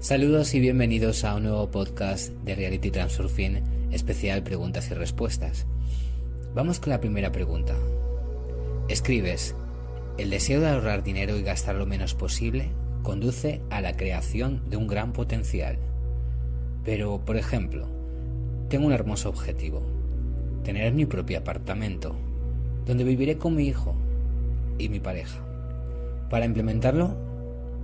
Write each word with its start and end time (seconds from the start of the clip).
Saludos 0.00 0.54
y 0.54 0.60
bienvenidos 0.60 1.24
a 1.24 1.34
un 1.34 1.42
nuevo 1.42 1.70
podcast 1.70 2.30
de 2.30 2.54
Reality 2.54 2.90
Transurfing 2.90 3.90
especial 3.92 4.42
preguntas 4.42 4.90
y 4.90 4.94
respuestas. 4.94 5.66
Vamos 6.54 6.80
con 6.80 6.88
la 6.88 7.00
primera 7.00 7.32
pregunta. 7.32 7.74
Escribes, 8.88 9.54
el 10.16 10.30
deseo 10.30 10.62
de 10.62 10.68
ahorrar 10.70 11.02
dinero 11.02 11.36
y 11.36 11.42
gastar 11.42 11.74
lo 11.74 11.84
menos 11.84 12.14
posible 12.14 12.70
conduce 13.02 13.60
a 13.70 13.80
la 13.80 13.96
creación 13.96 14.62
de 14.68 14.76
un 14.76 14.86
gran 14.86 15.12
potencial. 15.12 15.78
Pero, 16.84 17.20
por 17.24 17.36
ejemplo, 17.36 17.86
tengo 18.68 18.86
un 18.86 18.92
hermoso 18.92 19.28
objetivo, 19.28 19.82
tener 20.64 20.92
mi 20.92 21.06
propio 21.06 21.38
apartamento, 21.38 22.14
donde 22.86 23.04
viviré 23.04 23.36
con 23.36 23.56
mi 23.56 23.66
hijo 23.66 23.94
y 24.78 24.88
mi 24.88 25.00
pareja. 25.00 25.40
Para 26.28 26.44
implementarlo 26.44 27.16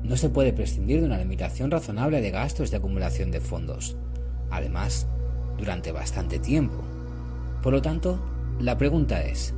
no 0.03 0.17
se 0.17 0.29
puede 0.29 0.53
prescindir 0.53 1.01
de 1.01 1.07
una 1.07 1.19
limitación 1.19 1.71
razonable 1.71 2.21
de 2.21 2.31
gastos 2.31 2.71
de 2.71 2.77
acumulación 2.77 3.31
de 3.31 3.41
fondos, 3.41 3.97
además, 4.51 5.07
durante 5.59 5.91
bastante 5.93 6.39
tiempo. 6.39 6.83
Por 7.63 7.73
lo 7.73 7.83
tanto, 7.83 8.21
la 8.61 8.79
pregunta 8.79 9.23
es, 9.25 9.55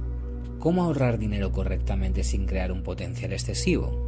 ¿cómo 0.59 0.85
ahorrar 0.85 1.19
dinero 1.19 1.53
correctamente 1.53 2.25
sin 2.25 2.47
crear 2.47 2.73
un 2.73 2.83
potencial 2.83 3.33
excesivo? 3.33 4.08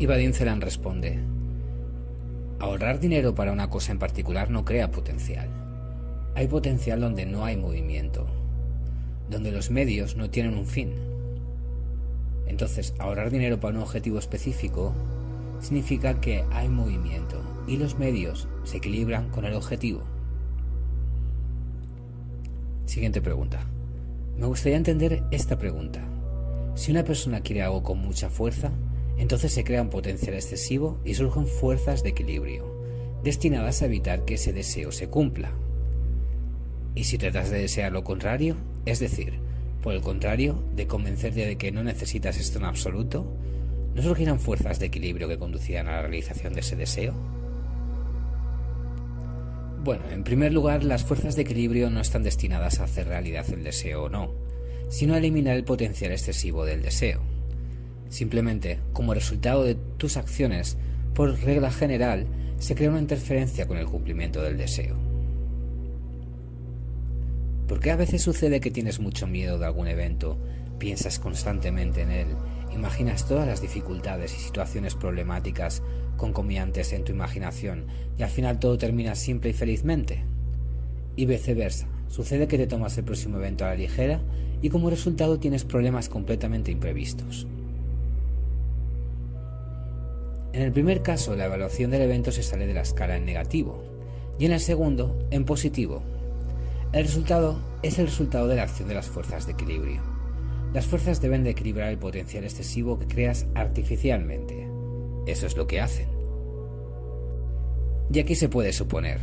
Y 0.00 0.06
Celan 0.06 0.60
responde, 0.60 1.18
ahorrar 2.60 3.00
dinero 3.00 3.34
para 3.34 3.52
una 3.52 3.68
cosa 3.68 3.90
en 3.90 3.98
particular 3.98 4.48
no 4.48 4.64
crea 4.64 4.92
potencial. 4.92 5.48
Hay 6.36 6.46
potencial 6.46 7.00
donde 7.00 7.26
no 7.26 7.44
hay 7.44 7.56
movimiento, 7.56 8.26
donde 9.28 9.50
los 9.50 9.70
medios 9.70 10.14
no 10.14 10.30
tienen 10.30 10.56
un 10.56 10.66
fin. 10.66 10.92
Entonces, 12.46 12.94
ahorrar 13.00 13.30
dinero 13.30 13.58
para 13.58 13.76
un 13.76 13.82
objetivo 13.82 14.20
específico 14.20 14.94
significa 15.60 16.20
que 16.20 16.44
hay 16.52 16.68
movimiento 16.68 17.42
y 17.66 17.76
los 17.76 17.98
medios 17.98 18.46
se 18.62 18.76
equilibran 18.76 19.30
con 19.30 19.44
el 19.44 19.54
objetivo. 19.54 20.02
Siguiente 22.86 23.20
pregunta. 23.20 23.66
Me 24.36 24.46
gustaría 24.46 24.78
entender 24.78 25.24
esta 25.32 25.58
pregunta. 25.58 26.00
Si 26.76 26.92
una 26.92 27.02
persona 27.02 27.40
quiere 27.40 27.62
algo 27.62 27.82
con 27.82 27.98
mucha 27.98 28.30
fuerza, 28.30 28.70
entonces 29.18 29.52
se 29.52 29.64
crea 29.64 29.82
un 29.82 29.90
potencial 29.90 30.34
excesivo 30.34 31.00
y 31.04 31.14
surgen 31.14 31.46
fuerzas 31.46 32.02
de 32.02 32.10
equilibrio, 32.10 32.64
destinadas 33.24 33.82
a 33.82 33.86
evitar 33.86 34.24
que 34.24 34.34
ese 34.34 34.52
deseo 34.52 34.92
se 34.92 35.08
cumpla. 35.08 35.52
Y 36.94 37.04
si 37.04 37.18
tratas 37.18 37.50
de 37.50 37.58
desear 37.58 37.92
lo 37.92 38.04
contrario, 38.04 38.56
es 38.86 39.00
decir, 39.00 39.40
por 39.82 39.94
el 39.94 40.00
contrario, 40.00 40.62
de 40.74 40.86
convencerte 40.86 41.46
de 41.46 41.56
que 41.56 41.72
no 41.72 41.82
necesitas 41.82 42.38
esto 42.38 42.58
en 42.58 42.64
absoluto, 42.64 43.26
¿no 43.94 44.02
surgirán 44.02 44.40
fuerzas 44.40 44.78
de 44.78 44.86
equilibrio 44.86 45.28
que 45.28 45.38
conducirán 45.38 45.88
a 45.88 45.92
la 45.92 46.02
realización 46.02 46.54
de 46.54 46.60
ese 46.60 46.76
deseo? 46.76 47.14
Bueno, 49.82 50.04
en 50.10 50.24
primer 50.24 50.52
lugar, 50.52 50.84
las 50.84 51.04
fuerzas 51.04 51.36
de 51.36 51.42
equilibrio 51.42 51.90
no 51.90 52.00
están 52.00 52.22
destinadas 52.22 52.80
a 52.80 52.84
hacer 52.84 53.08
realidad 53.08 53.46
el 53.52 53.64
deseo 53.64 54.04
o 54.04 54.08
no, 54.08 54.32
sino 54.88 55.14
a 55.14 55.18
eliminar 55.18 55.56
el 55.56 55.64
potencial 55.64 56.12
excesivo 56.12 56.64
del 56.64 56.82
deseo. 56.82 57.37
Simplemente, 58.08 58.80
como 58.92 59.14
resultado 59.14 59.64
de 59.64 59.74
tus 59.74 60.16
acciones, 60.16 60.76
por 61.14 61.38
regla 61.40 61.70
general, 61.70 62.26
se 62.58 62.74
crea 62.74 62.90
una 62.90 63.00
interferencia 63.00 63.66
con 63.66 63.76
el 63.76 63.86
cumplimiento 63.86 64.42
del 64.42 64.56
deseo. 64.56 64.96
¿Por 67.68 67.80
qué 67.80 67.90
a 67.90 67.96
veces 67.96 68.22
sucede 68.22 68.60
que 68.60 68.70
tienes 68.70 68.98
mucho 68.98 69.26
miedo 69.26 69.58
de 69.58 69.66
algún 69.66 69.88
evento, 69.88 70.38
piensas 70.78 71.18
constantemente 71.18 72.02
en 72.02 72.10
él, 72.10 72.28
imaginas 72.72 73.26
todas 73.26 73.46
las 73.46 73.60
dificultades 73.60 74.34
y 74.34 74.40
situaciones 74.40 74.94
problemáticas 74.94 75.82
concomitantes 76.16 76.92
en 76.92 77.04
tu 77.04 77.12
imaginación 77.12 77.86
y 78.16 78.22
al 78.22 78.30
final 78.30 78.58
todo 78.58 78.78
termina 78.78 79.14
simple 79.14 79.50
y 79.50 79.52
felizmente? 79.52 80.24
Y 81.14 81.26
viceversa, 81.26 81.88
sucede 82.08 82.48
que 82.48 82.56
te 82.58 82.66
tomas 82.66 82.96
el 82.96 83.04
próximo 83.04 83.36
evento 83.36 83.64
a 83.64 83.68
la 83.68 83.74
ligera 83.74 84.22
y 84.62 84.70
como 84.70 84.88
resultado 84.88 85.38
tienes 85.38 85.64
problemas 85.64 86.08
completamente 86.08 86.70
imprevistos. 86.70 87.46
En 90.52 90.62
el 90.62 90.72
primer 90.72 91.02
caso, 91.02 91.36
la 91.36 91.46
evaluación 91.46 91.90
del 91.90 92.02
evento 92.02 92.32
se 92.32 92.42
sale 92.42 92.66
de 92.66 92.74
la 92.74 92.80
escala 92.80 93.16
en 93.16 93.24
negativo 93.24 93.84
y 94.38 94.46
en 94.46 94.52
el 94.52 94.60
segundo, 94.60 95.26
en 95.30 95.44
positivo. 95.44 96.02
El 96.92 97.04
resultado 97.04 97.60
es 97.82 97.98
el 97.98 98.06
resultado 98.06 98.48
de 98.48 98.56
la 98.56 98.62
acción 98.62 98.88
de 98.88 98.94
las 98.94 99.06
fuerzas 99.06 99.46
de 99.46 99.52
equilibrio. 99.52 100.00
Las 100.72 100.86
fuerzas 100.86 101.20
deben 101.20 101.44
de 101.44 101.50
equilibrar 101.50 101.90
el 101.90 101.98
potencial 101.98 102.44
excesivo 102.44 102.98
que 102.98 103.06
creas 103.06 103.46
artificialmente. 103.54 104.68
Eso 105.26 105.46
es 105.46 105.56
lo 105.56 105.66
que 105.66 105.80
hacen. 105.80 106.08
Y 108.10 108.20
aquí 108.20 108.34
se 108.34 108.48
puede 108.48 108.72
suponer, 108.72 109.20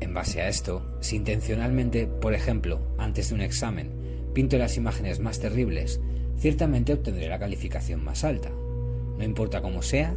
en 0.00 0.14
base 0.14 0.40
a 0.40 0.48
esto, 0.48 0.82
si 1.00 1.16
intencionalmente, 1.16 2.06
por 2.06 2.34
ejemplo, 2.34 2.80
antes 2.98 3.30
de 3.30 3.34
un 3.34 3.40
examen, 3.40 3.90
pinto 4.32 4.58
las 4.58 4.76
imágenes 4.76 5.18
más 5.18 5.40
terribles, 5.40 6.00
ciertamente 6.36 6.92
obtendré 6.92 7.28
la 7.28 7.40
calificación 7.40 8.04
más 8.04 8.22
alta. 8.22 8.50
No 8.50 9.24
importa 9.24 9.60
cómo 9.60 9.82
sea, 9.82 10.14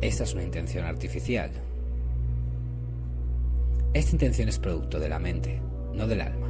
esta 0.00 0.24
es 0.24 0.32
una 0.32 0.44
intención 0.44 0.86
artificial. 0.86 1.50
Esta 3.92 4.12
intención 4.12 4.48
es 4.48 4.58
producto 4.58 4.98
de 4.98 5.10
la 5.10 5.18
mente, 5.18 5.60
no 5.92 6.06
del 6.06 6.22
alma. 6.22 6.48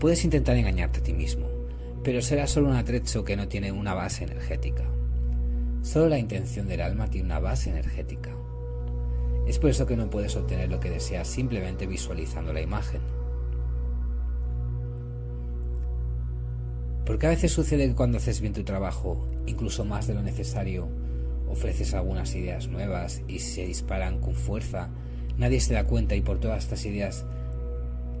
Puedes 0.00 0.24
intentar 0.24 0.56
engañarte 0.56 0.98
a 0.98 1.02
ti 1.04 1.12
mismo, 1.12 1.46
pero 2.02 2.20
será 2.20 2.48
solo 2.48 2.68
un 2.68 2.74
atrecho 2.74 3.24
que 3.24 3.36
no 3.36 3.46
tiene 3.46 3.70
una 3.70 3.94
base 3.94 4.24
energética. 4.24 4.82
Solo 5.82 6.08
la 6.08 6.18
intención 6.18 6.66
del 6.66 6.80
alma 6.80 7.08
tiene 7.08 7.26
una 7.26 7.38
base 7.38 7.70
energética. 7.70 8.34
Es 9.46 9.60
por 9.60 9.70
eso 9.70 9.86
que 9.86 9.96
no 9.96 10.10
puedes 10.10 10.34
obtener 10.34 10.68
lo 10.68 10.80
que 10.80 10.90
deseas 10.90 11.28
simplemente 11.28 11.86
visualizando 11.86 12.52
la 12.52 12.60
imagen. 12.60 13.02
Porque 17.06 17.26
a 17.26 17.30
veces 17.30 17.52
sucede 17.52 17.86
que 17.86 17.94
cuando 17.94 18.18
haces 18.18 18.40
bien 18.40 18.52
tu 18.52 18.64
trabajo, 18.64 19.28
incluso 19.46 19.84
más 19.84 20.08
de 20.08 20.14
lo 20.14 20.22
necesario, 20.22 20.88
ofreces 21.50 21.94
algunas 21.94 22.34
ideas 22.34 22.68
nuevas 22.68 23.22
y 23.28 23.38
se 23.40 23.66
disparan 23.66 24.20
con 24.20 24.34
fuerza, 24.34 24.88
nadie 25.36 25.60
se 25.60 25.74
da 25.74 25.84
cuenta 25.84 26.14
y 26.14 26.20
por 26.20 26.38
todas 26.38 26.64
estas 26.64 26.84
ideas 26.84 27.24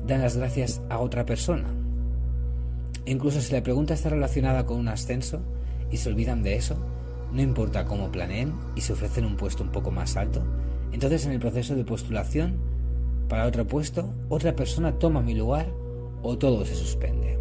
dan 0.06 0.22
las 0.22 0.36
gracias 0.36 0.80
a 0.88 0.98
otra 0.98 1.26
persona. 1.26 1.68
incluso 3.06 3.40
si 3.40 3.52
la 3.52 3.62
pregunta 3.62 3.94
está 3.94 4.10
relacionada 4.10 4.66
con 4.66 4.78
un 4.78 4.88
ascenso 4.88 5.40
y 5.90 5.96
se 5.96 6.10
olvidan 6.10 6.42
de 6.42 6.56
eso, 6.56 6.76
no 7.32 7.40
importa 7.40 7.86
cómo 7.86 8.12
planeen 8.12 8.52
y 8.74 8.82
se 8.82 8.92
ofrecen 8.92 9.24
un 9.24 9.36
puesto 9.36 9.62
un 9.62 9.70
poco 9.70 9.90
más 9.90 10.16
alto, 10.16 10.42
entonces 10.92 11.24
en 11.24 11.32
el 11.32 11.40
proceso 11.40 11.74
de 11.74 11.84
postulación 11.84 12.56
para 13.28 13.46
otro 13.46 13.66
puesto, 13.66 14.12
otra 14.28 14.54
persona 14.56 14.98
toma 14.98 15.22
mi 15.22 15.34
lugar 15.34 15.66
o 16.22 16.36
todo 16.38 16.64
se 16.64 16.74
suspende. 16.74 17.38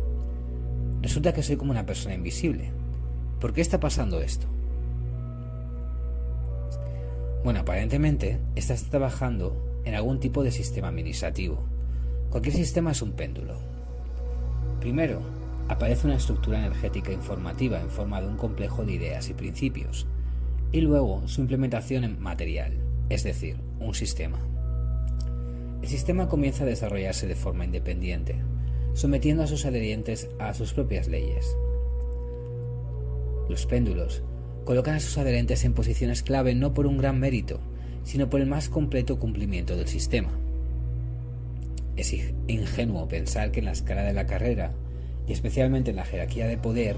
Resulta 1.01 1.33
que 1.33 1.43
soy 1.43 1.55
como 1.55 1.71
una 1.71 1.85
persona 1.85 2.15
invisible. 2.15 2.71
¿Por 3.39 3.53
qué 3.53 3.61
está 3.61 3.79
pasando 3.79 4.21
esto? 4.21 4.47
Bueno, 7.43 7.61
aparentemente 7.61 8.39
estás 8.55 8.83
trabajando 8.83 9.81
en 9.85 9.95
algún 9.95 10.19
tipo 10.19 10.43
de 10.43 10.51
sistema 10.51 10.89
administrativo 10.89 11.63
Cualquier 12.29 12.55
sistema 12.55 12.91
es 12.91 13.01
un 13.01 13.13
péndulo. 13.13 13.57
Primero, 14.81 15.21
aparece 15.69 16.07
una 16.07 16.17
estructura 16.17 16.59
energética 16.59 17.13
informativa 17.13 17.79
en 17.79 17.89
forma 17.89 18.21
de 18.21 18.27
un 18.27 18.35
complejo 18.35 18.83
de 18.83 18.93
ideas 18.93 19.29
y 19.29 19.33
principios, 19.33 20.05
y 20.73 20.81
luego 20.81 21.25
su 21.27 21.39
implementación 21.39 22.03
en 22.03 22.19
material, 22.19 22.73
es 23.09 23.23
decir, 23.23 23.57
un 23.79 23.93
sistema. 23.93 24.39
El 25.81 25.87
sistema 25.87 26.27
comienza 26.27 26.63
a 26.63 26.67
desarrollarse 26.67 27.27
de 27.27 27.35
forma 27.35 27.63
independiente, 27.63 28.35
sometiendo 28.93 29.43
a 29.43 29.47
sus 29.47 29.65
adherientes 29.65 30.29
a 30.37 30.53
sus 30.53 30.73
propias 30.73 31.07
leyes. 31.07 31.55
Los 33.47 33.65
péndulos 33.65 34.21
colocan 34.67 34.95
a 34.95 34.99
sus 34.99 35.17
adherentes 35.17 35.63
en 35.63 35.71
posiciones 35.71 36.23
clave 36.23 36.53
no 36.53 36.73
por 36.73 36.87
un 36.87 36.97
gran 36.97 37.21
mérito, 37.21 37.61
sino 38.03 38.29
por 38.29 38.41
el 38.41 38.47
más 38.47 38.67
completo 38.67 39.17
cumplimiento 39.17 39.77
del 39.77 39.87
sistema. 39.87 40.27
Es 41.95 42.13
ingenuo 42.47 43.07
pensar 43.07 43.51
que 43.51 43.59
en 43.59 43.65
la 43.67 43.71
escala 43.71 44.03
de 44.03 44.11
la 44.11 44.25
carrera, 44.25 44.73
y 45.25 45.31
especialmente 45.31 45.91
en 45.91 45.95
la 45.95 46.03
jerarquía 46.03 46.47
de 46.47 46.57
poder, 46.57 46.97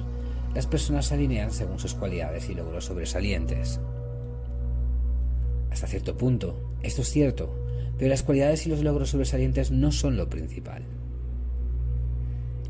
las 0.56 0.66
personas 0.66 1.06
se 1.06 1.13
alinean 1.13 1.51
según 1.51 1.77
sus 1.77 1.94
cualidades 1.94 2.50
y 2.50 2.56
logros 2.56 2.86
sobresalientes. 2.86 3.80
Hasta 5.69 5.86
cierto 5.86 6.18
punto, 6.18 6.74
esto 6.81 7.04
es 7.04 7.10
cierto, 7.12 7.54
pero 8.00 8.10
las 8.10 8.24
cualidades 8.24 8.66
y 8.66 8.71
los 8.71 8.81
logros 8.81 9.12
sobresalientes 9.12 9.69
no 9.69 9.92
son 9.92 10.18
lo 10.18 10.27
principal. 10.27 10.86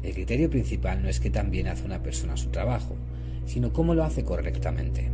El 0.03 0.13
criterio 0.13 0.49
principal 0.49 1.01
no 1.01 1.07
es 1.07 1.21
que 1.21 1.29
también 1.29 1.69
hace 1.69 1.85
una 1.85 2.03
persona 2.03 2.35
su 2.35 2.49
trabajo, 2.49 2.97
sino 3.49 3.73
cómo 3.73 3.95
lo 3.95 4.03
hace 4.03 4.23
correctamente, 4.23 5.09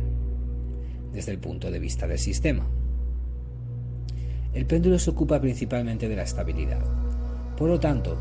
desde 1.12 1.32
el 1.32 1.38
punto 1.38 1.70
de 1.70 1.78
vista 1.78 2.06
del 2.06 2.18
sistema. 2.18 2.66
El 4.52 4.66
péndulo 4.66 4.98
se 4.98 5.08
ocupa 5.08 5.40
principalmente 5.40 6.06
de 6.06 6.16
la 6.16 6.24
estabilidad. 6.24 6.84
Por 7.56 7.70
lo 7.70 7.80
tanto, 7.80 8.18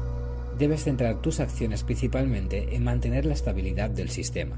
debes 0.58 0.86
centrar 0.86 1.22
tus 1.22 1.42
acciones 1.42 1.84
principalmente 1.84 2.78
en 2.78 2.84
mantener 2.86 3.26
la 3.26 3.34
estabilidad 3.34 3.90
del 3.90 4.10
sistema. 4.10 4.56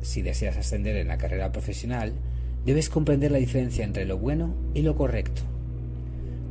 Si 0.00 0.22
deseas 0.22 0.56
ascender 0.56 0.96
en 0.96 1.08
la 1.08 1.18
carrera 1.18 1.52
profesional, 1.52 2.14
debes 2.64 2.88
comprender 2.88 3.30
la 3.32 3.38
diferencia 3.38 3.84
entre 3.84 4.06
lo 4.06 4.16
bueno 4.16 4.54
y 4.72 4.80
lo 4.80 4.96
correcto. 4.96 5.42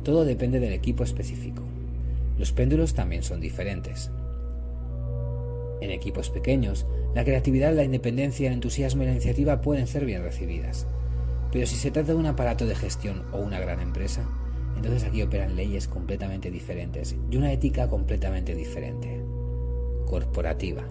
Todo 0.04 0.24
depende 0.24 0.60
del 0.60 0.72
equipo 0.72 1.02
específico. 1.02 1.64
Los 2.38 2.52
péndulos 2.52 2.94
también 2.94 3.24
son 3.24 3.40
diferentes. 3.40 4.12
En 5.80 5.90
equipos 5.90 6.30
pequeños, 6.30 6.86
la 7.14 7.24
creatividad, 7.24 7.74
la 7.74 7.84
independencia, 7.84 8.48
el 8.48 8.54
entusiasmo 8.54 9.02
y 9.02 9.06
la 9.06 9.12
iniciativa 9.12 9.60
pueden 9.60 9.86
ser 9.86 10.04
bien 10.04 10.22
recibidas. 10.22 10.86
Pero 11.52 11.66
si 11.66 11.76
se 11.76 11.90
trata 11.90 12.12
de 12.12 12.18
un 12.18 12.26
aparato 12.26 12.66
de 12.66 12.74
gestión 12.74 13.24
o 13.32 13.38
una 13.38 13.60
gran 13.60 13.80
empresa, 13.80 14.28
entonces 14.76 15.04
aquí 15.04 15.22
operan 15.22 15.56
leyes 15.56 15.88
completamente 15.88 16.50
diferentes 16.50 17.16
y 17.30 17.36
una 17.36 17.52
ética 17.52 17.88
completamente 17.88 18.54
diferente. 18.54 19.22
Corporativa. 20.06 20.84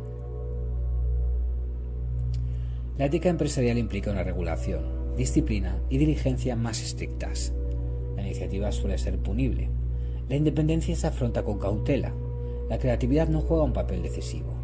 La 2.98 3.06
ética 3.06 3.30
empresarial 3.30 3.78
implica 3.78 4.12
una 4.12 4.24
regulación, 4.24 5.16
disciplina 5.16 5.78
y 5.90 5.98
diligencia 5.98 6.56
más 6.56 6.82
estrictas. 6.82 7.54
La 8.16 8.24
iniciativa 8.24 8.72
suele 8.72 8.98
ser 8.98 9.18
punible. 9.20 9.70
La 10.30 10.36
independencia 10.36 10.96
se 10.96 11.06
afronta 11.06 11.44
con 11.44 11.60
cautela. 11.60 12.14
La 12.70 12.80
creatividad 12.80 13.28
no 13.28 13.42
juega 13.42 13.64
un 13.64 13.74
papel 13.74 14.02
decisivo. 14.02 14.55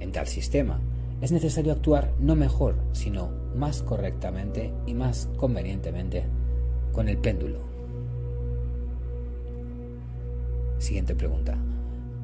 En 0.00 0.12
tal 0.12 0.26
sistema, 0.26 0.80
es 1.20 1.30
necesario 1.30 1.72
actuar 1.72 2.14
no 2.18 2.34
mejor, 2.34 2.76
sino 2.92 3.30
más 3.54 3.82
correctamente 3.82 4.72
y 4.86 4.94
más 4.94 5.28
convenientemente 5.36 6.24
con 6.92 7.08
el 7.08 7.18
péndulo. 7.18 7.58
Siguiente 10.78 11.14
pregunta. 11.14 11.58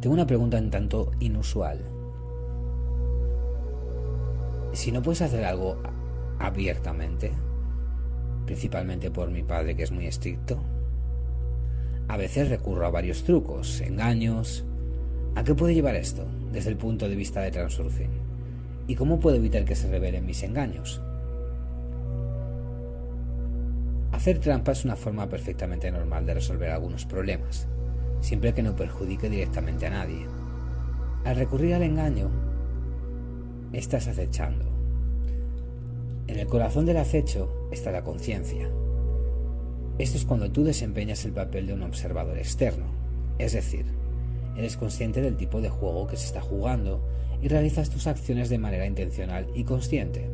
Tengo 0.01 0.15
una 0.15 0.27
pregunta 0.27 0.57
en 0.57 0.71
tanto 0.71 1.13
inusual. 1.21 1.85
Si 4.73 4.91
no 4.93 5.03
puedes 5.03 5.23
hacer 5.23 5.45
algo 5.45 5.77
abiertamente, 6.39 7.33
principalmente 8.47 9.11
por 9.11 9.31
mi 9.31 9.43
padre 9.43 9.77
que 9.77 9.83
es 9.83 9.93
muy 9.93 10.07
estricto, 10.07 10.59
a 12.09 12.17
veces 12.17 12.49
recurro 12.49 12.87
a 12.87 12.91
varios 12.91 13.25
trucos, 13.25 13.81
engaños. 13.83 14.65
¿A 15.35 15.45
qué 15.45 15.55
puede 15.55 15.75
llevar 15.75 15.97
esto 15.97 16.25
desde 16.57 16.71
el 16.71 16.79
punto 16.79 17.07
de 17.07 17.15
vista 17.17 17.43
de 17.43 17.51
Transurfing? 17.51 18.09
¿Y 18.87 18.95
cómo 18.95 19.21
puedo 19.21 19.37
evitar 19.37 19.67
que 19.67 19.77
se 19.77 19.91
revelen 19.91 20.25
mis 20.25 20.43
engaños? 20.43 21.03
Hacer 24.11 24.39
trampa 24.39 24.73
es 24.73 24.87
una 24.87 24.97
forma 24.97 25.29
perfectamente 25.29 25.91
normal 25.91 26.25
de 26.25 26.33
resolver 26.33 26.71
algunos 26.71 27.05
problemas, 27.05 27.69
siempre 28.21 28.55
que 28.55 28.63
no 28.63 28.75
perjudique 28.75 29.29
directamente 29.29 29.85
a 29.85 29.91
nadie. 29.91 30.27
Al 31.27 31.37
recurrir 31.37 31.75
al 31.75 31.83
engaño, 31.83 32.31
estás 33.75 34.09
acechando. 34.09 34.65
En 36.27 36.39
el 36.39 36.47
corazón 36.47 36.87
del 36.87 36.97
acecho 36.97 37.69
está 37.71 37.93
la 37.93 38.03
conciencia, 38.03 38.71
esto 39.99 40.17
es 40.17 40.25
cuando 40.25 40.51
tú 40.51 40.65
desempeñas 40.65 41.23
el 41.27 41.33
papel 41.33 41.67
de 41.67 41.75
un 41.75 41.83
observador 41.83 42.39
externo, 42.39 42.87
es 43.39 43.53
decir, 43.53 43.85
eres 44.57 44.77
consciente 44.77 45.21
del 45.21 45.37
tipo 45.37 45.61
de 45.61 45.69
juego 45.69 46.07
que 46.07 46.17
se 46.17 46.27
está 46.27 46.41
jugando 46.41 47.01
y 47.43 47.49
realizas 47.49 47.91
tus 47.91 48.07
acciones 48.07 48.49
de 48.49 48.59
manera 48.59 48.87
intencional 48.87 49.47
y 49.55 49.65
consciente. 49.65 50.29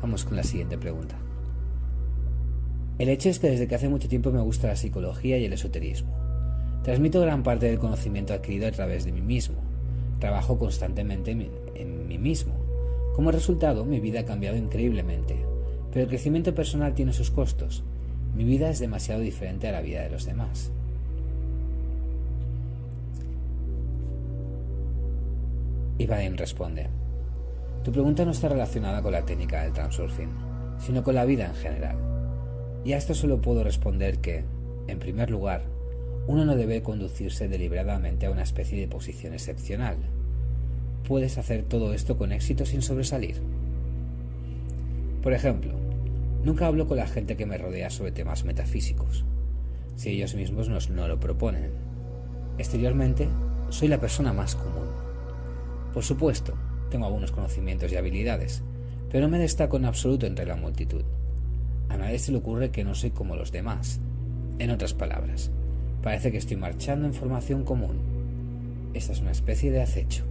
Vamos 0.00 0.24
con 0.24 0.36
la 0.36 0.42
siguiente 0.42 0.76
pregunta. 0.76 1.16
El 2.98 3.08
hecho 3.08 3.28
es 3.28 3.38
que 3.38 3.50
desde 3.50 3.68
que 3.68 3.76
hace 3.76 3.88
mucho 3.88 4.08
tiempo 4.08 4.32
me 4.32 4.40
gusta 4.40 4.68
la 4.68 4.76
psicología 4.76 5.38
y 5.38 5.44
el 5.44 5.52
esoterismo. 5.52 6.12
Transmito 6.82 7.20
gran 7.20 7.44
parte 7.44 7.66
del 7.66 7.78
conocimiento 7.78 8.34
adquirido 8.34 8.66
a 8.66 8.72
través 8.72 9.04
de 9.04 9.12
mí 9.12 9.22
mismo. 9.22 9.56
Trabajo 10.18 10.58
constantemente 10.58 11.30
en 11.30 12.08
mí 12.08 12.18
mismo. 12.18 12.54
Como 13.14 13.30
resultado, 13.30 13.84
mi 13.84 14.00
vida 14.00 14.20
ha 14.20 14.24
cambiado 14.24 14.56
increíblemente, 14.56 15.51
pero 15.92 16.04
el 16.04 16.08
crecimiento 16.08 16.54
personal 16.54 16.94
tiene 16.94 17.12
sus 17.12 17.30
costos. 17.30 17.84
Mi 18.34 18.44
vida 18.44 18.70
es 18.70 18.78
demasiado 18.78 19.20
diferente 19.20 19.68
a 19.68 19.72
la 19.72 19.82
vida 19.82 20.02
de 20.02 20.10
los 20.10 20.24
demás. 20.24 20.72
Baden 26.06 26.36
responde, 26.36 26.88
tu 27.84 27.92
pregunta 27.92 28.24
no 28.24 28.32
está 28.32 28.48
relacionada 28.48 29.02
con 29.02 29.12
la 29.12 29.24
técnica 29.24 29.62
del 29.62 29.72
transurfing, 29.72 30.30
sino 30.78 31.02
con 31.02 31.14
la 31.14 31.24
vida 31.24 31.46
en 31.46 31.54
general. 31.54 31.96
Y 32.84 32.92
a 32.92 32.96
esto 32.96 33.14
solo 33.14 33.40
puedo 33.40 33.62
responder 33.62 34.18
que, 34.18 34.44
en 34.88 34.98
primer 34.98 35.30
lugar, 35.30 35.62
uno 36.26 36.44
no 36.44 36.56
debe 36.56 36.82
conducirse 36.82 37.48
deliberadamente 37.48 38.26
a 38.26 38.30
una 38.30 38.42
especie 38.42 38.80
de 38.80 38.88
posición 38.88 39.32
excepcional, 39.32 39.96
puedes 41.06 41.38
hacer 41.38 41.64
todo 41.64 41.94
esto 41.94 42.16
con 42.16 42.32
éxito 42.32 42.66
sin 42.66 42.82
sobresalir. 42.82 43.40
Por 45.22 45.32
ejemplo, 45.32 45.81
nunca 46.44 46.66
hablo 46.66 46.86
con 46.86 46.96
la 46.96 47.06
gente 47.06 47.36
que 47.36 47.46
me 47.46 47.58
rodea 47.58 47.90
sobre 47.90 48.12
temas 48.12 48.44
metafísicos, 48.44 49.24
si 49.96 50.10
ellos 50.10 50.34
mismos 50.34 50.90
no 50.90 51.08
lo 51.08 51.20
proponen. 51.20 51.70
Exteriormente, 52.58 53.28
soy 53.70 53.88
la 53.88 54.00
persona 54.00 54.32
más 54.32 54.54
común. 54.54 54.88
Por 55.92 56.02
supuesto, 56.02 56.54
tengo 56.90 57.06
algunos 57.06 57.32
conocimientos 57.32 57.92
y 57.92 57.96
habilidades, 57.96 58.62
pero 59.10 59.26
no 59.26 59.30
me 59.30 59.38
destaco 59.38 59.76
en 59.76 59.84
absoluto 59.84 60.26
entre 60.26 60.46
la 60.46 60.56
multitud. 60.56 61.04
A 61.88 61.96
nadie 61.96 62.18
se 62.18 62.32
le 62.32 62.38
ocurre 62.38 62.70
que 62.70 62.84
no 62.84 62.94
soy 62.94 63.10
como 63.10 63.36
los 63.36 63.52
demás. 63.52 64.00
En 64.58 64.70
otras 64.70 64.94
palabras, 64.94 65.50
parece 66.02 66.30
que 66.30 66.38
estoy 66.38 66.56
marchando 66.56 67.06
en 67.06 67.14
formación 67.14 67.64
común. 67.64 68.90
Esta 68.94 69.12
es 69.12 69.20
una 69.20 69.30
especie 69.30 69.70
de 69.70 69.82
acecho. 69.82 70.24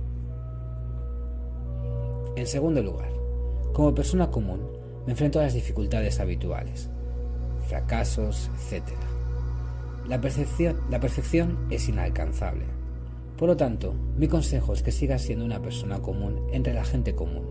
En 2.35 2.47
segundo 2.47 2.81
lugar, 2.81 3.09
como 3.73 3.93
persona 3.93 4.31
común, 4.31 4.61
me 5.05 5.13
enfrento 5.13 5.39
a 5.39 5.43
las 5.43 5.53
dificultades 5.53 6.19
habituales, 6.19 6.89
fracasos, 7.67 8.49
etc. 8.71 8.83
La, 10.07 10.19
la 10.89 10.99
perfección 10.99 11.67
es 11.69 11.89
inalcanzable. 11.89 12.65
Por 13.37 13.49
lo 13.49 13.57
tanto, 13.57 13.93
mi 14.17 14.27
consejo 14.27 14.73
es 14.73 14.83
que 14.83 14.91
sigas 14.91 15.23
siendo 15.23 15.45
una 15.45 15.61
persona 15.61 15.99
común 15.99 16.47
entre 16.51 16.73
la 16.73 16.85
gente 16.85 17.15
común. 17.15 17.45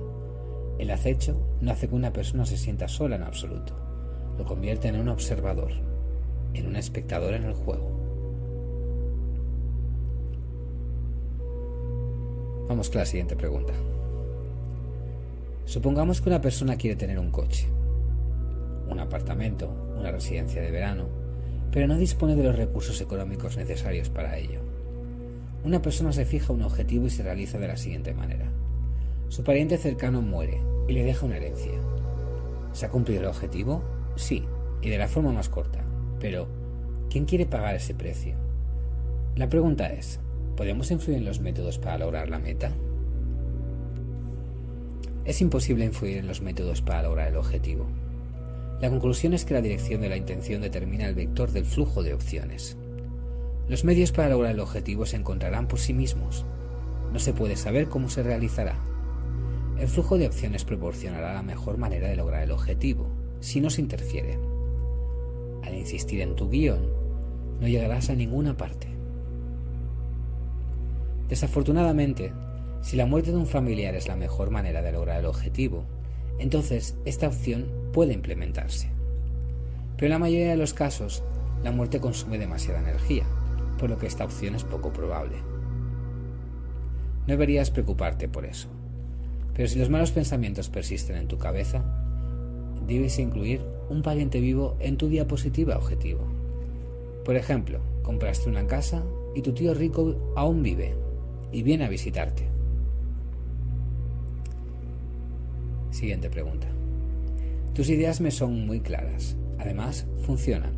El 0.79 0.91
acecho 0.91 1.37
no 1.61 1.73
hace 1.73 1.89
que 1.89 1.95
una 1.95 2.13
persona 2.13 2.47
se 2.47 2.57
sienta 2.57 2.87
sola 2.87 3.17
en 3.17 3.23
absoluto. 3.23 3.75
Lo 4.39 4.45
convierte 4.45 4.89
en 4.89 5.01
un 5.01 5.09
observador, 5.09 5.73
en 6.55 6.67
un 6.67 6.77
espectador 6.77 7.35
en 7.35 7.45
el 7.45 7.55
juego. 7.55 7.91
Vamos 12.69 12.89
con 12.89 13.01
la 13.01 13.07
siguiente 13.07 13.35
pregunta. 13.35 13.73
Supongamos 15.71 16.21
que 16.21 16.29
una 16.29 16.41
persona 16.41 16.75
quiere 16.75 16.97
tener 16.97 17.21
un 17.21 17.31
coche, 17.31 17.69
un 18.89 18.99
apartamento, 18.99 19.71
una 19.97 20.11
residencia 20.11 20.61
de 20.61 20.73
verano, 20.73 21.07
pero 21.71 21.87
no 21.87 21.97
dispone 21.97 22.35
de 22.35 22.43
los 22.43 22.57
recursos 22.57 23.00
económicos 23.00 23.57
necesarios 23.57 24.09
para 24.09 24.37
ello. 24.37 24.59
Una 25.62 25.81
persona 25.81 26.12
se 26.12 26.25
fija 26.25 26.53
un 26.53 26.62
objetivo 26.62 27.07
y 27.07 27.11
se 27.11 27.23
realiza 27.23 27.61
de 27.61 27.69
la 27.69 27.77
siguiente 27.77 28.12
manera. 28.15 28.50
Su 29.29 29.45
pariente 29.45 29.79
cercano 29.79 30.23
muere 30.23 30.61
y 30.89 30.93
le 30.93 31.05
deja 31.05 31.25
una 31.25 31.37
herencia. 31.37 31.79
¿Se 32.73 32.87
ha 32.87 32.91
cumplido 32.91 33.21
el 33.21 33.29
objetivo? 33.29 33.85
Sí, 34.17 34.43
y 34.83 34.91
de 34.91 34.99
la 34.99 35.07
forma 35.07 35.31
más 35.31 35.49
corta. 35.49 35.85
Pero, 36.19 36.49
¿quién 37.11 37.27
quiere 37.27 37.47
pagar 37.47 37.77
ese 37.77 37.95
precio? 37.95 38.35
La 39.37 39.49
pregunta 39.49 39.87
es, 39.93 40.19
¿podemos 40.57 40.91
influir 40.91 41.19
en 41.19 41.27
los 41.27 41.39
métodos 41.39 41.79
para 41.79 41.99
lograr 41.99 42.29
la 42.29 42.41
meta? 42.41 42.73
Es 45.31 45.41
imposible 45.41 45.85
influir 45.85 46.17
en 46.17 46.27
los 46.27 46.41
métodos 46.41 46.83
para 46.83 47.05
lograr 47.05 47.29
el 47.29 47.37
objetivo. 47.37 47.87
La 48.81 48.91
conclusión 48.91 49.33
es 49.33 49.45
que 49.45 49.55
la 49.55 49.61
dirección 49.61 50.01
de 50.01 50.09
la 50.09 50.17
intención 50.17 50.61
determina 50.61 51.07
el 51.07 51.15
vector 51.15 51.53
del 51.53 51.65
flujo 51.65 52.03
de 52.03 52.15
opciones. 52.15 52.77
Los 53.69 53.85
medios 53.85 54.11
para 54.11 54.31
lograr 54.31 54.51
el 54.51 54.59
objetivo 54.59 55.07
se 55.07 55.15
encontrarán 55.15 55.69
por 55.69 55.79
sí 55.79 55.95
mismos. 55.95 56.45
No 57.13 57.21
se 57.21 57.33
puede 57.33 57.55
saber 57.55 57.87
cómo 57.87 58.09
se 58.11 58.25
realizará. 58.25 58.75
El 59.79 59.87
flujo 59.87 60.19
de 60.19 60.27
opciones 60.27 60.65
proporcionará 60.65 61.33
la 61.35 61.45
mejor 61.45 61.79
manera 61.79 62.09
de 62.09 62.17
lograr 62.17 62.43
el 62.43 62.51
objetivo, 62.51 63.07
si 63.39 63.61
no 63.61 63.71
se 63.71 63.83
interfiere. 63.83 64.37
Al 65.63 65.77
insistir 65.77 66.23
en 66.23 66.35
tu 66.35 66.51
guion, 66.51 66.91
no 67.61 67.69
llegarás 67.69 68.11
a 68.11 68.17
ninguna 68.17 68.57
parte. 68.57 68.89
Desafortunadamente, 71.29 72.33
si 72.81 72.97
la 72.97 73.07
muerte 73.07 73.31
de 73.31 73.37
un 73.37 73.47
familiar 73.47 73.95
es 73.95 74.09
la 74.09 74.17
mejor 74.17 74.51
manera 74.51 74.83
de 74.83 74.93
lograr 74.93 75.21
el 75.21 75.27
objetivo, 75.27 75.85
entonces 76.39 76.97
esta 77.05 77.29
opción 77.29 77.67
puede 77.93 78.15
implementarse. 78.15 78.89
Pero 79.97 80.07
en 80.07 80.13
la 80.13 80.19
mayoría 80.19 80.51
de 80.51 80.57
los 80.57 80.73
casos, 80.73 81.23
la 81.63 81.73
muerte 81.73 82.01
consume 82.01 82.39
demasiada 82.39 82.81
energía, 82.81 83.25
por 83.79 83.91
lo 83.91 83.99
que 83.99 84.07
esta 84.07 84.25
opción 84.25 84.55
es 84.55 84.65
poco 84.65 84.93
probable. 84.93 85.37
No 87.27 87.35
deberías 87.35 87.71
preocuparte 87.71 88.29
por 88.29 88.47
eso. 88.47 88.69
Pero 89.55 89.69
si 89.69 89.79
los 89.79 89.91
malos 89.91 90.11
pensamientos 90.11 90.71
persisten 90.71 91.17
en 91.17 91.29
tu 91.29 91.37
cabeza, 91.37 91.85
debes 92.87 93.19
incluir 93.19 93.61
un 93.91 94.03
pariente 94.03 94.41
vivo 94.41 94.77
en 94.81 94.97
tu 94.97 95.09
diapositiva 95.09 95.77
objetivo. 95.77 96.27
Por 97.25 97.37
ejemplo, 97.37 97.81
compraste 98.03 98.49
una 98.49 98.67
casa 98.67 99.05
y 99.35 99.43
tu 99.43 99.53
tío 99.53 99.75
rico 99.75 100.33
aún 100.35 100.63
vive 100.63 100.95
y 101.53 101.63
viene 101.63 101.85
a 101.85 101.89
visitarte. 101.89 102.60
Siguiente 105.91 106.31
pregunta. 106.31 106.67
Tus 107.75 107.89
ideas 107.89 108.21
me 108.21 108.31
son 108.31 108.67
muy 108.67 108.81
claras. 108.81 109.37
Además, 109.59 110.07
funcionan. 110.25 110.73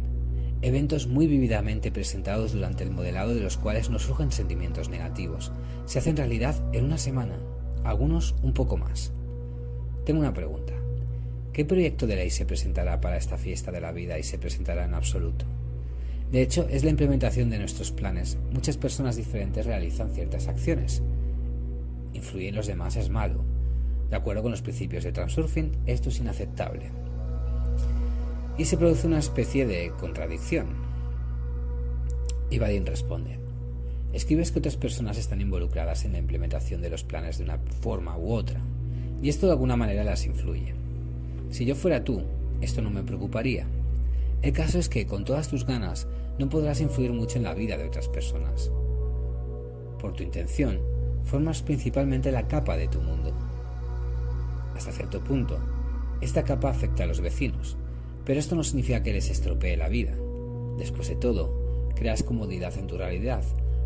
Eventos 0.62 1.06
muy 1.06 1.26
vividamente 1.26 1.90
presentados 1.90 2.52
durante 2.52 2.84
el 2.84 2.90
modelado 2.90 3.34
de 3.34 3.40
los 3.40 3.56
cuales 3.56 3.90
nos 3.90 4.02
surgen 4.02 4.30
sentimientos 4.30 4.88
negativos. 4.88 5.52
Se 5.86 5.98
hacen 5.98 6.16
realidad 6.16 6.54
en 6.72 6.84
una 6.84 6.98
semana, 6.98 7.38
algunos 7.84 8.34
un 8.42 8.54
poco 8.54 8.76
más. 8.76 9.12
Tengo 10.04 10.20
una 10.20 10.34
pregunta. 10.34 10.72
¿Qué 11.52 11.64
proyecto 11.64 12.06
de 12.06 12.16
ley 12.16 12.30
se 12.30 12.46
presentará 12.46 13.00
para 13.00 13.16
esta 13.16 13.36
fiesta 13.36 13.72
de 13.72 13.80
la 13.80 13.92
vida 13.92 14.18
y 14.18 14.22
se 14.22 14.38
presentará 14.38 14.84
en 14.84 14.94
absoluto? 14.94 15.44
De 16.30 16.40
hecho, 16.40 16.66
es 16.70 16.82
la 16.82 16.90
implementación 16.90 17.50
de 17.50 17.58
nuestros 17.58 17.92
planes. 17.92 18.38
Muchas 18.52 18.78
personas 18.78 19.16
diferentes 19.16 19.66
realizan 19.66 20.10
ciertas 20.10 20.48
acciones. 20.48 21.02
Influir 22.14 22.48
en 22.48 22.54
los 22.54 22.66
demás 22.66 22.96
es 22.96 23.10
malo. 23.10 23.44
De 24.12 24.18
acuerdo 24.18 24.42
con 24.42 24.50
los 24.50 24.60
principios 24.60 25.04
de 25.04 25.12
Transurfing, 25.12 25.72
esto 25.86 26.10
es 26.10 26.18
inaceptable. 26.18 26.90
Y 28.58 28.66
se 28.66 28.76
produce 28.76 29.06
una 29.06 29.18
especie 29.18 29.66
de 29.66 29.90
contradicción. 29.98 30.66
Y 32.50 32.58
Vadim 32.58 32.84
responde. 32.84 33.38
Escribes 34.12 34.52
que 34.52 34.58
otras 34.58 34.76
personas 34.76 35.16
están 35.16 35.40
involucradas 35.40 36.04
en 36.04 36.12
la 36.12 36.18
implementación 36.18 36.82
de 36.82 36.90
los 36.90 37.04
planes 37.04 37.38
de 37.38 37.44
una 37.44 37.58
forma 37.80 38.18
u 38.18 38.34
otra, 38.34 38.60
y 39.22 39.30
esto 39.30 39.46
de 39.46 39.52
alguna 39.52 39.76
manera 39.76 40.04
las 40.04 40.26
influye. 40.26 40.74
Si 41.48 41.64
yo 41.64 41.74
fuera 41.74 42.04
tú, 42.04 42.20
esto 42.60 42.82
no 42.82 42.90
me 42.90 43.04
preocuparía. 43.04 43.66
El 44.42 44.52
caso 44.52 44.78
es 44.78 44.90
que 44.90 45.06
con 45.06 45.24
todas 45.24 45.48
tus 45.48 45.64
ganas 45.64 46.06
no 46.38 46.50
podrás 46.50 46.82
influir 46.82 47.14
mucho 47.14 47.38
en 47.38 47.44
la 47.44 47.54
vida 47.54 47.78
de 47.78 47.86
otras 47.86 48.08
personas. 48.08 48.70
Por 49.98 50.12
tu 50.12 50.22
intención, 50.22 50.80
formas 51.24 51.62
principalmente 51.62 52.30
la 52.30 52.46
capa 52.46 52.76
de 52.76 52.88
tu 52.88 53.00
mundo. 53.00 53.41
Hasta 54.82 54.96
cierto 54.96 55.22
punto, 55.22 55.60
esta 56.20 56.42
capa 56.42 56.68
afecta 56.68 57.04
a 57.04 57.06
los 57.06 57.20
vecinos, 57.20 57.76
pero 58.24 58.40
esto 58.40 58.56
no 58.56 58.64
significa 58.64 59.04
que 59.04 59.12
les 59.12 59.30
estropee 59.30 59.76
la 59.76 59.88
vida. 59.88 60.12
Después 60.76 61.06
de 61.06 61.14
todo, 61.14 61.92
creas 61.94 62.24
comodidad 62.24 62.76
en 62.76 62.88
tu 62.88 62.98
realidad, 62.98 63.44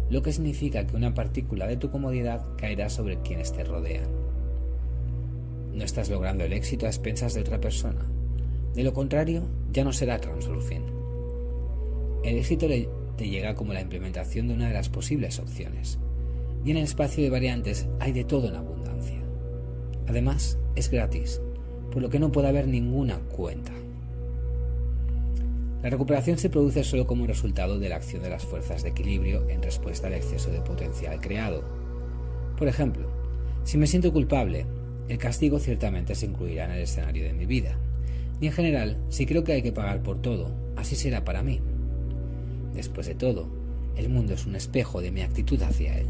lo 0.08 0.22
que 0.22 0.32
significa 0.32 0.86
que 0.86 0.96
una 0.96 1.12
partícula 1.12 1.66
de 1.66 1.76
tu 1.76 1.90
comodidad 1.90 2.46
caerá 2.56 2.88
sobre 2.88 3.20
quienes 3.20 3.52
te 3.52 3.62
rodean. 3.62 4.08
No 5.74 5.84
estás 5.84 6.08
logrando 6.08 6.44
el 6.44 6.54
éxito 6.54 6.86
a 6.86 6.88
expensas 6.88 7.34
de 7.34 7.42
otra 7.42 7.60
persona. 7.60 8.06
De 8.74 8.82
lo 8.82 8.94
contrario, 8.94 9.42
ya 9.72 9.84
no 9.84 9.92
será 9.92 10.18
Transurfing. 10.18 10.86
El 12.24 12.38
éxito 12.38 12.68
te 13.18 13.28
llega 13.28 13.54
como 13.54 13.74
la 13.74 13.82
implementación 13.82 14.48
de 14.48 14.54
una 14.54 14.68
de 14.68 14.74
las 14.74 14.88
posibles 14.88 15.38
opciones. 15.40 15.98
Y 16.64 16.70
en 16.70 16.78
el 16.78 16.84
espacio 16.84 17.22
de 17.22 17.28
variantes 17.28 17.86
hay 18.00 18.12
de 18.12 18.24
todo 18.24 18.48
en 18.48 18.54
abundancia. 18.54 18.85
Además, 20.08 20.58
es 20.74 20.90
gratis, 20.90 21.40
por 21.90 22.02
lo 22.02 22.10
que 22.10 22.18
no 22.18 22.32
puede 22.32 22.48
haber 22.48 22.68
ninguna 22.68 23.18
cuenta. 23.18 23.72
La 25.82 25.90
recuperación 25.90 26.38
se 26.38 26.50
produce 26.50 26.82
solo 26.84 27.06
como 27.06 27.26
resultado 27.26 27.78
de 27.78 27.88
la 27.88 27.96
acción 27.96 28.22
de 28.22 28.30
las 28.30 28.44
fuerzas 28.44 28.82
de 28.82 28.88
equilibrio 28.88 29.48
en 29.48 29.62
respuesta 29.62 30.08
al 30.08 30.14
exceso 30.14 30.50
de 30.50 30.60
potencial 30.60 31.20
creado. 31.20 31.62
Por 32.58 32.66
ejemplo, 32.68 33.08
si 33.64 33.78
me 33.78 33.86
siento 33.86 34.12
culpable, 34.12 34.66
el 35.08 35.18
castigo 35.18 35.58
ciertamente 35.58 36.14
se 36.14 36.26
incluirá 36.26 36.64
en 36.64 36.72
el 36.72 36.82
escenario 36.82 37.24
de 37.24 37.32
mi 37.32 37.46
vida. 37.46 37.78
Y 38.40 38.46
en 38.46 38.52
general, 38.52 38.98
si 39.08 39.26
creo 39.26 39.44
que 39.44 39.52
hay 39.52 39.62
que 39.62 39.72
pagar 39.72 40.02
por 40.02 40.20
todo, 40.20 40.50
así 40.76 40.96
será 40.96 41.24
para 41.24 41.42
mí. 41.42 41.60
Después 42.74 43.06
de 43.06 43.14
todo, 43.14 43.48
el 43.96 44.08
mundo 44.08 44.34
es 44.34 44.44
un 44.46 44.56
espejo 44.56 45.00
de 45.00 45.10
mi 45.10 45.22
actitud 45.22 45.60
hacia 45.62 45.98
él. 45.98 46.06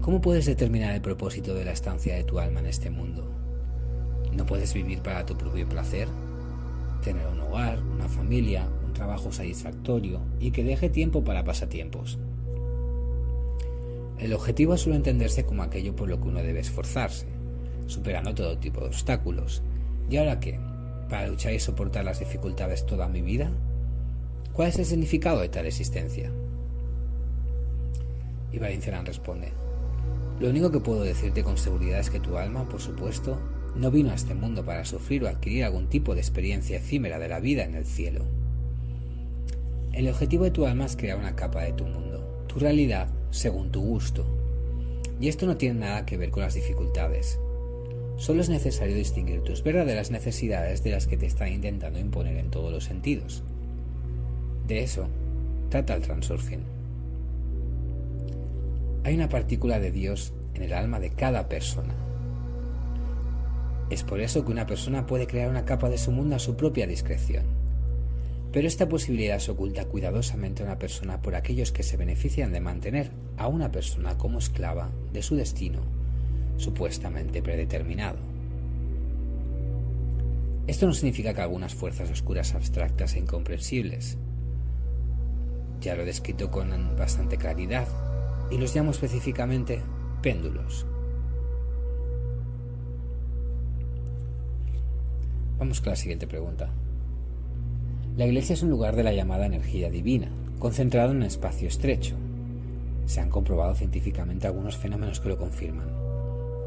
¿Cómo 0.00 0.20
puedes 0.20 0.46
determinar 0.46 0.94
el 0.94 1.00
propósito 1.00 1.54
de 1.54 1.64
la 1.64 1.72
estancia 1.72 2.14
de 2.14 2.24
tu 2.24 2.38
alma 2.38 2.60
en 2.60 2.66
este 2.66 2.90
mundo? 2.90 3.30
¿No 4.32 4.46
puedes 4.46 4.72
vivir 4.72 5.00
para 5.00 5.26
tu 5.26 5.36
propio 5.36 5.68
placer? 5.68 6.08
Tener 7.04 7.26
un 7.26 7.40
hogar, 7.40 7.82
una 7.82 8.08
familia, 8.08 8.66
un 8.84 8.92
trabajo 8.92 9.30
satisfactorio 9.30 10.20
y 10.38 10.50
que 10.50 10.64
deje 10.64 10.88
tiempo 10.88 11.22
para 11.22 11.44
pasatiempos. 11.44 12.18
El 14.18 14.32
objetivo 14.32 14.76
suele 14.76 14.96
entenderse 14.96 15.44
como 15.44 15.62
aquello 15.62 15.94
por 15.94 16.08
lo 16.08 16.20
que 16.20 16.28
uno 16.28 16.42
debe 16.42 16.60
esforzarse, 16.60 17.26
superando 17.86 18.34
todo 18.34 18.58
tipo 18.58 18.80
de 18.80 18.86
obstáculos. 18.86 19.62
¿Y 20.08 20.16
ahora 20.16 20.40
qué? 20.40 20.58
para 21.10 21.26
luchar 21.26 21.52
y 21.52 21.60
soportar 21.60 22.04
las 22.04 22.20
dificultades 22.20 22.86
toda 22.86 23.08
mi 23.08 23.20
vida? 23.20 23.50
¿Cuál 24.54 24.68
es 24.68 24.78
el 24.78 24.86
significado 24.86 25.40
de 25.40 25.48
tal 25.48 25.66
existencia? 25.66 26.30
Y 28.52 28.58
Valencerán 28.58 29.04
responde, 29.04 29.52
lo 30.40 30.48
único 30.48 30.70
que 30.70 30.80
puedo 30.80 31.02
decirte 31.02 31.44
con 31.44 31.56
seguridad 31.56 32.00
es 32.00 32.10
que 32.10 32.18
tu 32.18 32.36
alma, 32.36 32.68
por 32.68 32.80
supuesto, 32.80 33.38
no 33.76 33.90
vino 33.90 34.10
a 34.10 34.14
este 34.14 34.34
mundo 34.34 34.64
para 34.64 34.84
sufrir 34.84 35.22
o 35.24 35.28
adquirir 35.28 35.64
algún 35.64 35.88
tipo 35.88 36.14
de 36.14 36.20
experiencia 36.20 36.78
efímera 36.78 37.18
de 37.18 37.28
la 37.28 37.40
vida 37.40 37.64
en 37.64 37.74
el 37.74 37.86
cielo. 37.86 38.24
El 39.92 40.08
objetivo 40.08 40.44
de 40.44 40.50
tu 40.50 40.66
alma 40.66 40.86
es 40.86 40.96
crear 40.96 41.18
una 41.18 41.36
capa 41.36 41.62
de 41.62 41.72
tu 41.72 41.84
mundo, 41.84 42.44
tu 42.48 42.58
realidad 42.58 43.08
según 43.30 43.70
tu 43.70 43.80
gusto. 43.80 44.26
Y 45.20 45.28
esto 45.28 45.46
no 45.46 45.56
tiene 45.56 45.80
nada 45.80 46.06
que 46.06 46.16
ver 46.16 46.30
con 46.30 46.42
las 46.42 46.54
dificultades, 46.54 47.38
Solo 48.20 48.42
es 48.42 48.50
necesario 48.50 48.94
distinguir 48.94 49.40
tus 49.40 49.62
verdaderas 49.62 50.10
necesidades 50.10 50.84
de 50.84 50.90
las 50.90 51.06
que 51.06 51.16
te 51.16 51.24
están 51.24 51.50
intentando 51.50 51.98
imponer 51.98 52.36
en 52.36 52.50
todos 52.50 52.70
los 52.70 52.84
sentidos. 52.84 53.42
De 54.68 54.82
eso 54.82 55.08
trata 55.70 55.94
el 55.94 56.02
transurfing. 56.02 56.79
Hay 59.10 59.16
una 59.16 59.28
partícula 59.28 59.80
de 59.80 59.90
Dios 59.90 60.32
en 60.54 60.62
el 60.62 60.72
alma 60.72 61.00
de 61.00 61.10
cada 61.10 61.48
persona. 61.48 61.92
Es 63.90 64.04
por 64.04 64.20
eso 64.20 64.44
que 64.44 64.52
una 64.52 64.68
persona 64.68 65.04
puede 65.04 65.26
crear 65.26 65.50
una 65.50 65.64
capa 65.64 65.88
de 65.88 65.98
su 65.98 66.12
mundo 66.12 66.36
a 66.36 66.38
su 66.38 66.56
propia 66.56 66.86
discreción. 66.86 67.42
Pero 68.52 68.68
esta 68.68 68.88
posibilidad 68.88 69.40
se 69.40 69.50
oculta 69.50 69.86
cuidadosamente 69.86 70.62
a 70.62 70.66
una 70.66 70.78
persona 70.78 71.20
por 71.20 71.34
aquellos 71.34 71.72
que 71.72 71.82
se 71.82 71.96
benefician 71.96 72.52
de 72.52 72.60
mantener 72.60 73.10
a 73.36 73.48
una 73.48 73.72
persona 73.72 74.16
como 74.16 74.38
esclava 74.38 74.92
de 75.12 75.22
su 75.22 75.34
destino 75.34 75.80
supuestamente 76.56 77.42
predeterminado. 77.42 78.18
Esto 80.68 80.86
no 80.86 80.94
significa 80.94 81.34
que 81.34 81.40
algunas 81.40 81.74
fuerzas 81.74 82.08
oscuras 82.12 82.54
abstractas 82.54 83.16
e 83.16 83.18
incomprensibles. 83.18 84.18
Ya 85.80 85.96
lo 85.96 86.02
he 86.02 86.06
descrito 86.06 86.52
con 86.52 86.70
bastante 86.96 87.38
claridad 87.38 87.88
y 88.50 88.58
los 88.58 88.74
llamo 88.74 88.90
específicamente 88.90 89.82
péndulos. 90.22 90.86
Vamos 95.58 95.80
con 95.80 95.90
la 95.90 95.96
siguiente 95.96 96.26
pregunta. 96.26 96.70
La 98.16 98.26
iglesia 98.26 98.54
es 98.54 98.62
un 98.62 98.70
lugar 98.70 98.96
de 98.96 99.04
la 99.04 99.12
llamada 99.12 99.46
energía 99.46 99.90
divina, 99.90 100.28
concentrado 100.58 101.10
en 101.10 101.18
un 101.18 101.22
espacio 101.22 101.68
estrecho. 101.68 102.16
Se 103.06 103.20
han 103.20 103.30
comprobado 103.30 103.74
científicamente 103.74 104.46
algunos 104.46 104.76
fenómenos 104.76 105.20
que 105.20 105.28
lo 105.28 105.38
confirman. 105.38 106.00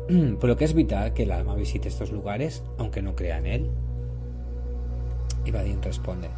por 0.40 0.50
lo 0.50 0.58
que 0.58 0.66
es 0.66 0.74
vital 0.74 1.14
que 1.14 1.24
el 1.24 1.32
alma 1.32 1.56
visite 1.56 1.88
estos 1.88 2.12
lugares, 2.12 2.64
aunque 2.78 3.02
no 3.02 3.16
crea 3.16 3.38
en 3.38 3.46
él. 3.46 3.72
Vadim 5.52 5.82
responde, 5.82 6.30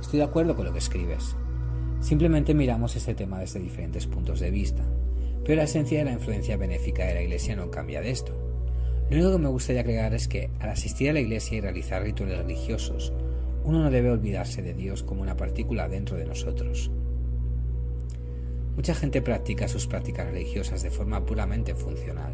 estoy 0.00 0.18
de 0.18 0.24
acuerdo 0.24 0.54
con 0.54 0.66
lo 0.66 0.72
que 0.72 0.78
escribes. 0.78 1.36
Simplemente 2.00 2.54
miramos 2.54 2.96
este 2.96 3.14
tema 3.14 3.38
desde 3.38 3.60
diferentes 3.60 4.06
puntos 4.06 4.40
de 4.40 4.50
vista, 4.50 4.82
pero 5.44 5.56
la 5.56 5.64
esencia 5.64 5.98
de 5.98 6.04
la 6.04 6.12
influencia 6.12 6.56
benéfica 6.56 7.04
de 7.04 7.14
la 7.14 7.22
Iglesia 7.22 7.56
no 7.56 7.70
cambia 7.70 8.00
de 8.00 8.10
esto. 8.10 8.32
Lo 9.10 9.16
único 9.16 9.32
que 9.32 9.42
me 9.42 9.48
gustaría 9.48 9.82
agregar 9.82 10.14
es 10.14 10.28
que, 10.28 10.50
al 10.60 10.70
asistir 10.70 11.10
a 11.10 11.12
la 11.12 11.20
Iglesia 11.20 11.58
y 11.58 11.60
realizar 11.60 12.02
rituales 12.02 12.38
religiosos, 12.38 13.12
uno 13.64 13.82
no 13.82 13.90
debe 13.90 14.10
olvidarse 14.10 14.62
de 14.62 14.74
Dios 14.74 15.02
como 15.02 15.22
una 15.22 15.36
partícula 15.36 15.88
dentro 15.88 16.16
de 16.16 16.26
nosotros. 16.26 16.90
Mucha 18.76 18.94
gente 18.94 19.20
practica 19.20 19.68
sus 19.68 19.86
prácticas 19.86 20.26
religiosas 20.26 20.82
de 20.82 20.90
forma 20.90 21.24
puramente 21.26 21.74
funcional 21.74 22.32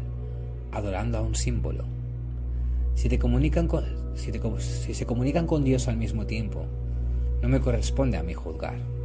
adorando 0.71 1.17
a 1.17 1.21
un 1.21 1.35
símbolo. 1.35 1.85
Si, 2.95 3.09
si 3.09 4.93
se 4.93 5.05
comunican 5.05 5.47
con 5.47 5.63
Dios 5.63 5.87
al 5.87 5.97
mismo 5.97 6.25
tiempo, 6.25 6.65
no 7.41 7.49
me 7.49 7.59
corresponde 7.59 8.17
a 8.17 8.23
mí 8.23 8.33
juzgar. 8.33 8.96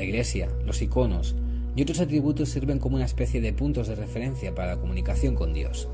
La 0.00 0.06
iglesia, 0.06 0.48
los 0.64 0.80
iconos 0.80 1.36
y 1.76 1.82
otros 1.82 2.00
atributos 2.00 2.48
sirven 2.48 2.78
como 2.78 2.96
una 2.96 3.04
especie 3.04 3.42
de 3.42 3.52
puntos 3.52 3.86
de 3.86 3.96
referencia 3.96 4.54
para 4.54 4.74
la 4.74 4.80
comunicación 4.80 5.34
con 5.34 5.52
Dios. 5.52 5.90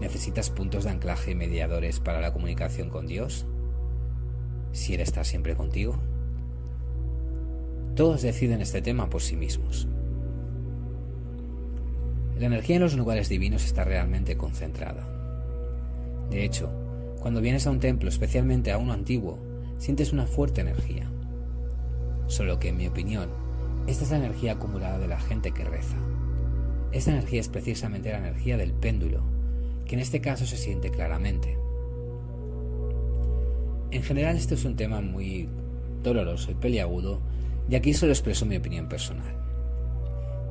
¿Necesitas 0.00 0.50
puntos 0.50 0.82
de 0.82 0.90
anclaje 0.90 1.30
y 1.30 1.34
mediadores 1.36 2.00
para 2.00 2.20
la 2.20 2.32
comunicación 2.32 2.90
con 2.90 3.06
Dios? 3.06 3.46
Si 4.72 4.92
Él 4.94 5.00
está 5.02 5.22
siempre 5.22 5.54
contigo. 5.54 6.00
todos 7.94 8.22
deciden 8.22 8.60
este 8.60 8.82
tema 8.82 9.08
por 9.08 9.22
sí 9.22 9.36
mismos. 9.36 9.86
La 12.40 12.46
energía 12.46 12.74
en 12.74 12.82
los 12.82 12.96
lugares 12.96 13.28
divinos 13.28 13.64
está 13.64 13.84
realmente 13.84 14.36
concentrada. 14.36 15.06
De 16.28 16.44
hecho, 16.44 16.72
cuando 17.20 17.40
vienes 17.40 17.68
a 17.68 17.70
un 17.70 17.78
templo, 17.78 18.08
especialmente 18.08 18.72
a 18.72 18.78
uno 18.78 18.94
antiguo, 18.94 19.38
sientes 19.78 20.12
una 20.12 20.26
fuerte 20.26 20.60
energía. 20.62 21.08
Solo 22.30 22.60
que, 22.60 22.68
en 22.68 22.76
mi 22.76 22.86
opinión, 22.86 23.28
esta 23.88 24.04
es 24.04 24.12
la 24.12 24.18
energía 24.18 24.52
acumulada 24.52 25.00
de 25.00 25.08
la 25.08 25.18
gente 25.18 25.50
que 25.50 25.64
reza. 25.64 25.96
Esta 26.92 27.10
energía 27.10 27.40
es 27.40 27.48
precisamente 27.48 28.12
la 28.12 28.18
energía 28.18 28.56
del 28.56 28.72
péndulo, 28.72 29.20
que 29.84 29.96
en 29.96 30.00
este 30.00 30.20
caso 30.20 30.46
se 30.46 30.56
siente 30.56 30.92
claramente. 30.92 31.58
En 33.90 34.04
general 34.04 34.36
esto 34.36 34.54
es 34.54 34.64
un 34.64 34.76
tema 34.76 35.00
muy 35.00 35.48
doloroso 36.04 36.52
y 36.52 36.54
peliagudo, 36.54 37.18
y 37.68 37.74
aquí 37.74 37.94
solo 37.94 38.12
expreso 38.12 38.46
mi 38.46 38.56
opinión 38.56 38.88
personal. 38.88 39.34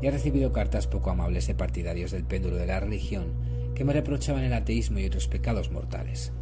Ya 0.01 0.09
he 0.09 0.11
recibido 0.11 0.51
cartas 0.51 0.85
poco 0.85 1.11
amables 1.11 1.47
de 1.47 1.55
partidarios 1.55 2.11
del 2.11 2.25
péndulo 2.25 2.57
de 2.57 2.65
la 2.65 2.81
religión 2.81 3.27
que 3.73 3.85
me 3.85 3.93
reprochaban 3.93 4.43
el 4.43 4.51
ateísmo 4.51 4.99
y 4.99 5.05
otros 5.05 5.29
pecados 5.29 5.71
mortales. 5.71 6.33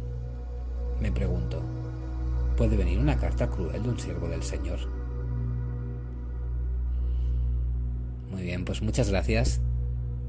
Me 1.00 1.12
pregunto, 1.12 1.62
¿puede 2.56 2.76
venir 2.76 2.98
una 2.98 3.18
carta 3.18 3.48
cruel 3.48 3.84
de 3.84 3.88
un 3.88 4.00
siervo 4.00 4.26
del 4.26 4.42
Señor? 4.42 4.97
Muy 8.30 8.42
bien, 8.42 8.64
pues 8.64 8.82
muchas 8.82 9.10
gracias. 9.10 9.60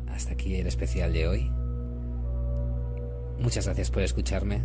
Hasta 0.07 0.33
aquí 0.33 0.55
el 0.55 0.67
especial 0.67 1.13
de 1.13 1.27
hoy. 1.27 1.51
Muchas 3.39 3.65
gracias 3.65 3.89
por 3.91 4.03
escucharme 4.03 4.61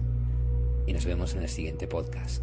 y 0.86 0.92
nos 0.92 1.04
vemos 1.04 1.34
en 1.34 1.42
el 1.42 1.48
siguiente 1.48 1.86
podcast. 1.86 2.42